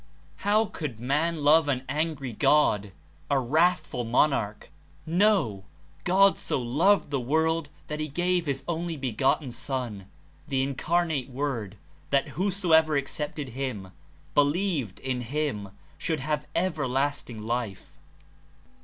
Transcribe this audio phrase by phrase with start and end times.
[0.37, 2.91] How could man love an angry God,
[3.29, 4.71] a wrathful monarch?
[5.05, 5.63] No!
[6.05, 10.07] God so ^^^^°^^ loved the world that he gave his only begotten Son,
[10.47, 11.77] the Incarnate Word,
[12.09, 13.91] that whosoever accepted him—
[14.33, 15.69] "believed in him"—
[15.99, 17.99] should have ever lasting life.